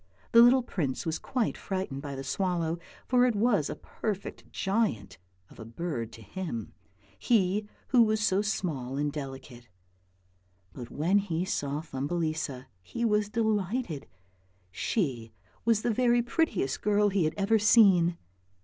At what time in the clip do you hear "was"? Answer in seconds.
1.05-1.19, 3.35-3.69, 8.01-8.19, 13.05-13.29, 15.65-15.83